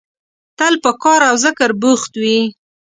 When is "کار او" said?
1.03-1.35